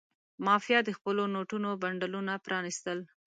مافیا 0.45 0.79
د 0.85 0.89
خپلو 0.97 1.23
نوټونو 1.33 1.69
بنډلونه 1.81 2.33
پرانستل. 2.45 2.99